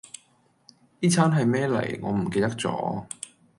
[1.03, 3.05] A 餐係咩嚟我唔記得咗